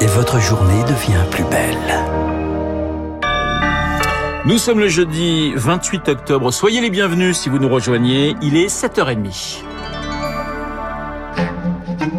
[0.00, 1.76] Et votre journée devient plus belle.
[4.46, 6.52] Nous sommes le jeudi 28 octobre.
[6.52, 8.36] Soyez les bienvenus si vous nous rejoignez.
[8.40, 9.64] Il est 7h30.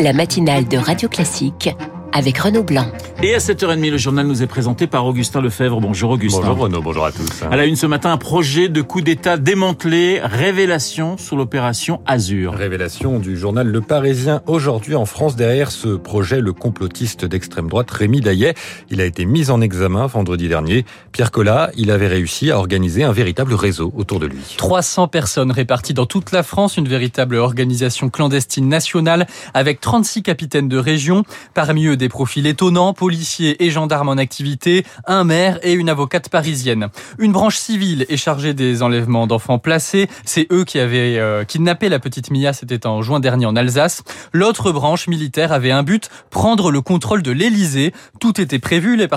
[0.00, 1.70] La matinale de Radio Classique
[2.12, 2.86] avec Renaud Blanc.
[3.22, 5.80] Et à 7h30, le journal nous est présenté par Augustin Lefebvre.
[5.80, 6.40] Bonjour Augustin.
[6.40, 7.42] Bonjour Renaud, bonjour à tous.
[7.50, 12.54] À la une ce matin, un projet de coup d'État démantelé, révélation sur l'opération Azur.
[12.54, 15.36] Révélation du journal Le Parisien aujourd'hui en France.
[15.36, 18.54] Derrière ce projet, le complotiste d'extrême droite Rémi Daillet,
[18.90, 20.86] il a été mis en examen vendredi dernier.
[21.12, 24.54] Pierre Collat, il avait réussi à organiser un véritable réseau autour de lui.
[24.56, 30.68] 300 personnes réparties dans toute la France, une véritable organisation clandestine nationale avec 36 capitaines
[30.68, 31.24] de région.
[31.54, 36.30] Parmi eux, des profils étonnants, policiers et gendarmes en activité, un maire et une avocate
[36.30, 36.88] parisienne.
[37.18, 40.08] Une branche civile est chargée des enlèvements d'enfants placés.
[40.24, 44.02] C'est eux qui avaient euh, kidnappé la petite Mia, c'était en juin dernier en Alsace.
[44.32, 47.92] L'autre branche militaire avait un but, prendre le contrôle de l'Elysée.
[48.18, 49.08] Tout était prévu, les,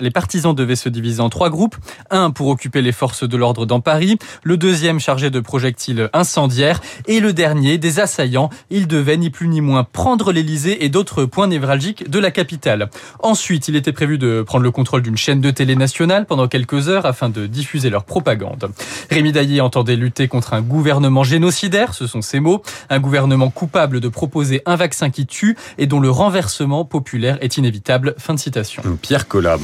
[0.00, 1.76] les partisans devaient se diviser en trois groupes.
[2.10, 6.80] Un pour occuper les forces de l'ordre dans Paris, le deuxième chargé de projectiles incendiaires
[7.06, 8.48] et le dernier des assaillants.
[8.70, 12.88] Ils devaient ni plus ni moins prendre l'Elysée et d'autres points névralgiques de la capitale.
[13.20, 16.88] Ensuite, il était prévu de prendre le contrôle d'une chaîne de télé nationale pendant quelques
[16.88, 18.70] heures afin de diffuser leur propagande.
[19.10, 24.00] Rémi Daillé entendait lutter contre un gouvernement génocidaire, ce sont ses mots, un gouvernement coupable
[24.00, 28.14] de proposer un vaccin qui tue et dont le renversement populaire est inévitable.
[28.18, 28.82] Fin de citation.
[29.00, 29.60] Pierre Collab.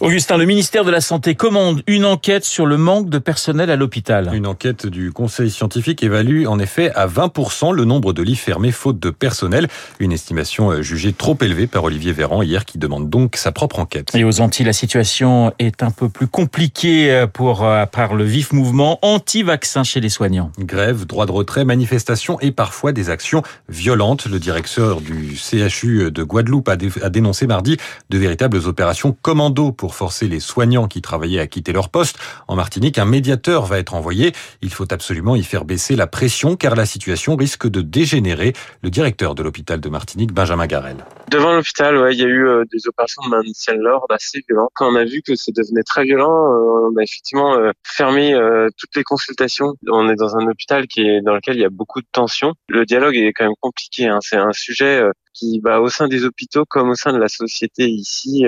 [0.00, 3.76] Augustin, le ministère de la Santé commande une enquête sur le manque de personnel à
[3.76, 4.30] l'hôpital.
[4.34, 8.72] Une enquête du Conseil scientifique évalue en effet à 20% le nombre de lits fermés
[8.72, 9.68] faute de personnel.
[10.00, 14.14] Une estimation jugée trop élevée par Olivier Véran hier qui demande donc sa propre enquête.
[14.14, 18.98] Et aux Antilles, la situation est un peu plus compliquée pour par le vif mouvement
[19.02, 20.50] anti-vaccin chez les soignants.
[20.58, 24.26] Grève, droit de retrait, manifestations et parfois des actions violentes.
[24.26, 27.76] Le directeur du CHU de Guadeloupe a, dé a dénoncé mardi
[28.10, 32.18] de véritables opérations commando pour forcer les soignants qui travaillaient à quitter leur poste.
[32.48, 34.32] En Martinique, un médiateur va être envoyé.
[34.62, 38.52] Il faut absolument y faire baisser la pression car la situation risque de dégénérer.
[38.82, 40.96] Le directeur de l'hôpital de Martinique, Benjamin Garel.
[41.30, 44.70] Devant l'hôpital, il y a eu euh, des opérations de maintien de l'ordre assez violentes.
[44.74, 48.34] Quand on a vu que ça devenait très violent, euh, on a effectivement euh, fermé
[48.76, 49.74] toutes les consultations.
[49.88, 52.54] On est dans un hôpital qui est dans lequel il y a beaucoup de tensions.
[52.68, 54.06] Le dialogue est quand même compliqué.
[54.06, 54.18] Hein.
[54.20, 55.02] C'est un sujet
[55.32, 58.44] qui, bah, au sein des hôpitaux comme au sein de la société ici,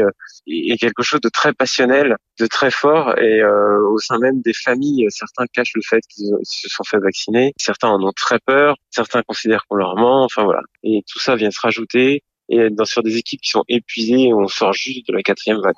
[0.46, 3.18] est quelque chose de très passionnel, de très fort.
[3.18, 7.52] Et au sein même des familles, certains cachent le fait qu'ils se sont fait vacciner.
[7.58, 8.76] Certains en ont très peur.
[8.90, 10.24] Certains considèrent qu'on leur ment.
[10.24, 10.62] Enfin voilà.
[10.82, 14.46] Et tout ça vient se rajouter et dans, sur des équipes qui sont épuisées, on
[14.48, 15.74] sort juste de la quatrième vague.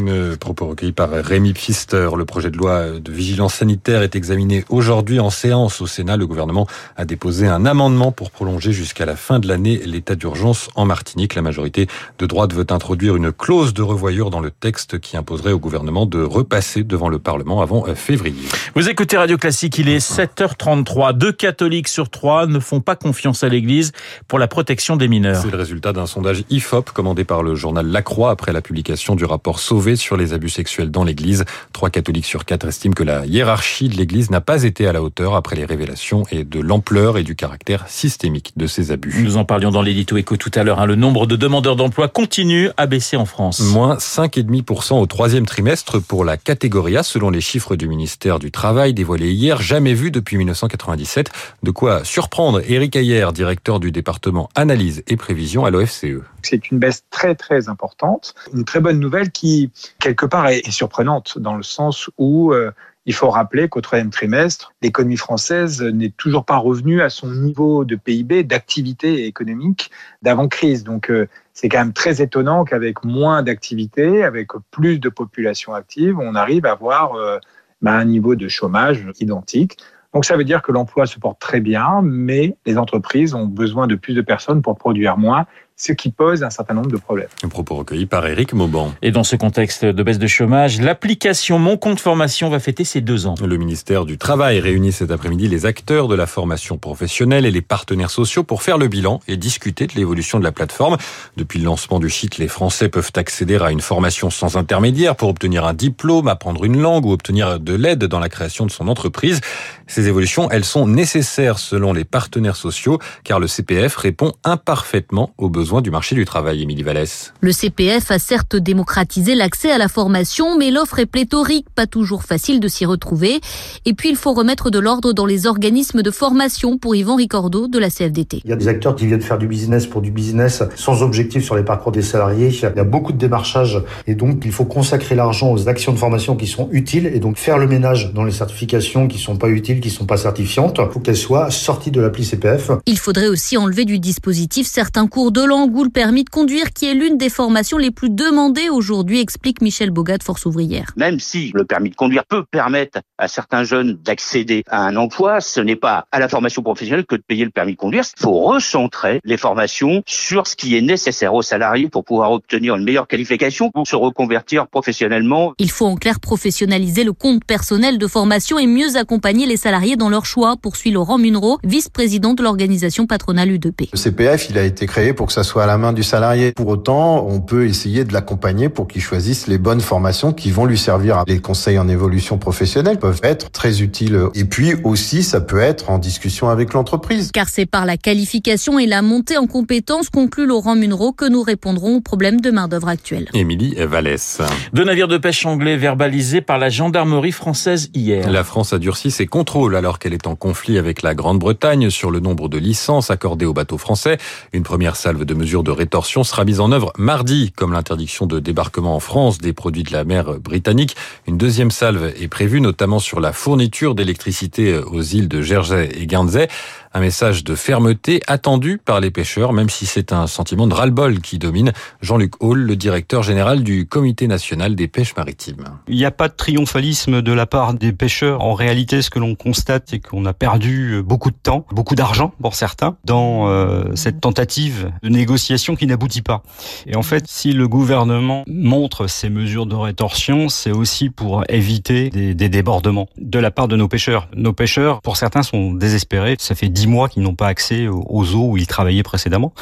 [0.00, 2.10] Le propos recueilli par Rémi Pfister.
[2.16, 6.16] Le projet de loi de vigilance sanitaire est examiné aujourd'hui en séance au Sénat.
[6.16, 10.68] Le gouvernement a déposé un amendement pour prolonger jusqu'à la fin de l'année l'état d'urgence
[10.76, 11.34] en Martinique.
[11.34, 11.88] La majorité
[12.18, 16.06] de droite veut introduire une clause de revoyure dans le texte qui imposerait au gouvernement
[16.06, 18.46] de repasser devant le Parlement avant février.
[18.76, 21.12] Vous écoutez Radio Classique, il est 7h33.
[21.12, 23.90] Deux catholiques sur trois ne font pas confiance à l'Église
[24.28, 25.42] pour la protection des mineurs.
[25.42, 29.16] C'est le résultat d'un sondage IFOP commandé par le journal La Croix après la publication
[29.16, 31.44] du rapport Sauvé sur les abus sexuels dans l'Église.
[31.72, 35.02] Trois catholiques sur quatre estiment que la hiérarchie de l'Église n'a pas été à la
[35.02, 39.22] hauteur après les révélations et de l'ampleur et du caractère systémique de ces abus.
[39.22, 40.80] Nous en parlions dans l'édito éco tout à l'heure.
[40.80, 40.86] Hein.
[40.86, 43.60] Le nombre de demandeurs d'emploi continue à baisser en France.
[43.60, 48.50] Moins 5,5% au troisième trimestre pour la catégorie A selon les chiffres du ministère du
[48.50, 51.30] Travail dévoilés hier, jamais vu depuis 1997.
[51.62, 56.22] De quoi surprendre Éric Ayer, directeur du département analyse et prévision à l'OFCE.
[56.42, 58.34] C'est une baisse très très importante.
[58.54, 62.70] Une très bonne nouvelle qui, quelque part, est surprenante dans le sens où euh,
[63.08, 67.86] il faut rappeler qu'au troisième trimestre, l'économie française n'est toujours pas revenue à son niveau
[67.86, 69.90] de PIB, d'activité économique
[70.20, 70.84] d'avant-crise.
[70.84, 76.18] Donc euh, c'est quand même très étonnant qu'avec moins d'activité, avec plus de population active,
[76.18, 77.38] on arrive à avoir euh,
[77.80, 79.78] bah, un niveau de chômage identique.
[80.12, 83.86] Donc ça veut dire que l'emploi se porte très bien, mais les entreprises ont besoin
[83.86, 85.46] de plus de personnes pour produire moins
[85.78, 87.28] ce qui pose un certain nombre de problèmes.
[87.44, 88.92] Un propos recueilli par Éric Mauban.
[89.00, 93.00] Et dans ce contexte de baisse de chômage, l'application Mon compte formation va fêter ses
[93.00, 93.36] deux ans.
[93.40, 97.62] Le ministère du Travail réunit cet après-midi les acteurs de la formation professionnelle et les
[97.62, 100.96] partenaires sociaux pour faire le bilan et discuter de l'évolution de la plateforme.
[101.36, 105.28] Depuis le lancement du site, les Français peuvent accéder à une formation sans intermédiaire pour
[105.28, 108.88] obtenir un diplôme, apprendre une langue ou obtenir de l'aide dans la création de son
[108.88, 109.40] entreprise.
[109.86, 115.48] Ces évolutions, elles sont nécessaires selon les partenaires sociaux car le CPF répond imparfaitement aux
[115.48, 117.34] besoins besoins du marché du travail, Émilie Vallès.
[117.42, 122.22] Le CPF a certes démocratisé l'accès à la formation, mais l'offre est pléthorique, pas toujours
[122.22, 123.42] facile de s'y retrouver.
[123.84, 127.68] Et puis il faut remettre de l'ordre dans les organismes de formation pour Yvan Ricordo
[127.68, 128.40] de la CFDT.
[128.46, 131.44] Il y a des acteurs qui viennent faire du business pour du business sans objectif
[131.44, 132.48] sur les parcours des salariés.
[132.48, 135.98] Il y a beaucoup de démarchage et donc il faut consacrer l'argent aux actions de
[135.98, 139.50] formation qui sont utiles et donc faire le ménage dans les certifications qui sont pas
[139.50, 140.80] utiles, qui sont pas certifiantes.
[140.82, 142.70] Il faut qu'elles soient sorties de l'appli CPF.
[142.86, 146.72] Il faudrait aussi enlever du dispositif certains cours de langue ou le permis de conduire
[146.72, 150.92] qui est l'une des formations les plus demandées aujourd'hui, explique Michel Bogat de Force ouvrière.
[150.96, 155.40] Même si le permis de conduire peut permettre à certains jeunes d'accéder à un emploi,
[155.40, 158.04] ce n'est pas à la formation professionnelle que de payer le permis de conduire.
[158.18, 162.76] Il faut recentrer les formations sur ce qui est nécessaire aux salariés pour pouvoir obtenir
[162.76, 165.52] une meilleure qualification pour se reconvertir professionnellement.
[165.58, 169.96] Il faut en clair professionnaliser le compte personnel de formation et mieux accompagner les salariés
[169.96, 173.88] dans leur choix, poursuit Laurent Munro, vice-président de l'organisation patronale UDP.
[173.92, 176.52] Le CPF, il a été créé pour que ça soit à la main du salarié.
[176.52, 180.66] Pour autant, on peut essayer de l'accompagner pour qu'il choisisse les bonnes formations qui vont
[180.66, 181.24] lui servir.
[181.26, 184.20] Les conseils en évolution professionnelle peuvent être très utiles.
[184.34, 187.30] Et puis aussi, ça peut être en discussion avec l'entreprise.
[187.32, 191.42] Car c'est par la qualification et la montée en compétences, conclut Laurent Munro, que nous
[191.42, 193.28] répondrons aux problèmes de main-d'œuvre actuelle.
[193.32, 194.42] Émilie Vallès.
[194.74, 198.30] Deux navires de pêche anglais verbalisés par la gendarmerie française hier.
[198.30, 202.10] La France a durci ses contrôles alors qu'elle est en conflit avec la Grande-Bretagne sur
[202.10, 204.18] le nombre de licences accordées aux bateaux français.
[204.52, 208.40] Une première salve de mesures de rétorsion sera mise en œuvre mardi, comme l'interdiction de
[208.40, 210.96] débarquement en France des produits de la mer britannique.
[211.26, 216.06] Une deuxième salve est prévue, notamment sur la fourniture d'électricité aux îles de Jersey et
[216.06, 216.48] Guernsey.
[216.98, 221.20] Un message de fermeté attendu par les pêcheurs, même si c'est un sentiment de ras-le-bol
[221.20, 221.70] qui domine.
[222.00, 225.62] Jean-Luc Hall, le directeur général du Comité national des pêches maritimes.
[225.86, 228.40] Il n'y a pas de triomphalisme de la part des pêcheurs.
[228.40, 232.32] En réalité, ce que l'on constate, c'est qu'on a perdu beaucoup de temps, beaucoup d'argent
[232.42, 236.42] pour certains, dans euh, cette tentative de négociation qui n'aboutit pas.
[236.88, 242.10] Et en fait, si le gouvernement montre ces mesures de rétorsion, c'est aussi pour éviter
[242.10, 244.26] des, des débordements de la part de nos pêcheurs.
[244.34, 246.34] Nos pêcheurs, pour certains, sont désespérés.
[246.40, 249.52] Ça fait dix mois qu'ils n'ont pas accès aux eaux où ils travaillaient précédemment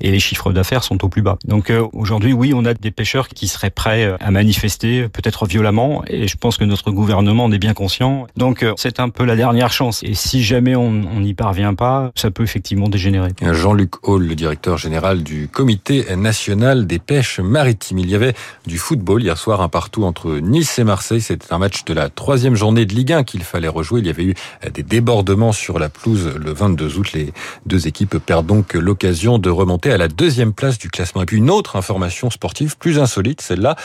[0.00, 1.38] et les chiffres d'affaires sont au plus bas.
[1.44, 6.02] Donc euh, aujourd'hui, oui, on a des pêcheurs qui seraient prêts à manifester, peut-être violemment,
[6.06, 8.26] et je pense que notre gouvernement en est bien conscient.
[8.36, 10.02] Donc euh, c'est un peu la dernière chance.
[10.02, 13.30] Et si jamais on n'y parvient pas, ça peut effectivement dégénérer.
[13.42, 17.98] Jean-Luc Hall, le directeur général du Comité national des pêches maritimes.
[17.98, 18.34] Il y avait
[18.66, 21.20] du football hier soir, un partout entre Nice et Marseille.
[21.20, 24.00] C'était un match de la troisième journée de Ligue 1 qu'il fallait rejouer.
[24.00, 24.34] Il y avait eu
[24.72, 27.12] des débordements sur la pelouse le 22 août.
[27.12, 27.32] Les
[27.66, 31.22] deux équipes perdent donc l'occasion de remonter à la deuxième place du classement.
[31.22, 33.76] Et puis une autre information sportive plus insolite, celle-là.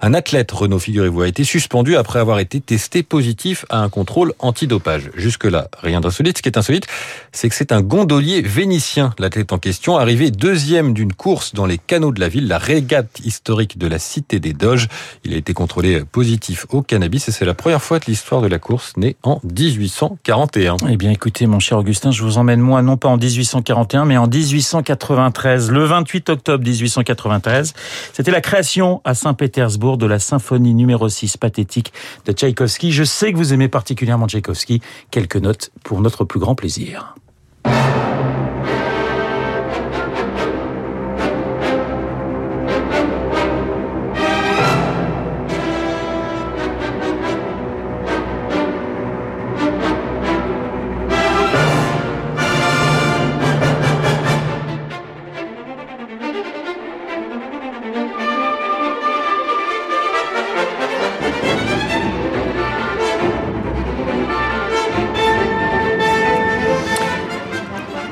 [0.00, 4.32] Un athlète, Renault, figurez-vous, a été suspendu après avoir été testé positif à un contrôle
[4.38, 5.10] antidopage.
[5.16, 6.38] Jusque-là, rien d'insolite.
[6.38, 6.86] Ce qui est insolite,
[7.32, 11.78] c'est que c'est un gondolier vénitien, l'athlète en question, arrivé deuxième d'une course dans les
[11.78, 14.86] canaux de la ville, la régate historique de la Cité des Doges.
[15.24, 18.46] Il a été contrôlé positif au cannabis et c'est la première fois de l'histoire de
[18.46, 20.76] la course née en 1841.
[20.90, 24.16] Eh bien, écoutez, mon cher Augustin, je vous emmène moi, non pas en 1841, mais
[24.16, 25.72] en 1893.
[25.72, 27.74] Le 28 octobre 1893,
[28.12, 31.92] c'était la création à Saint-Pétersbourg de la symphonie numéro 6 pathétique
[32.26, 32.92] de Tchaïkovski.
[32.92, 34.82] Je sais que vous aimez particulièrement Tchaïkovski.
[35.10, 37.14] Quelques notes pour notre plus grand plaisir.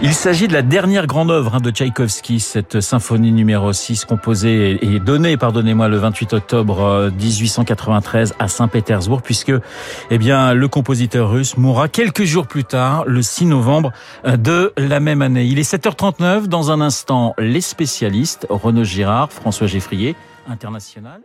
[0.07, 5.01] Il s'agit de la dernière grande œuvre de Tchaïkovski, cette symphonie numéro 6 composée et
[5.01, 9.53] donnée, pardonnez-moi, le 28 octobre 1893 à Saint-Pétersbourg, puisque,
[10.13, 13.91] eh bien, le compositeur russe mourra quelques jours plus tard, le 6 novembre
[14.25, 15.45] de la même année.
[15.45, 20.15] Il est 7h39, dans un instant, les spécialistes, Renaud Girard, François Geffrier,
[20.49, 21.21] international.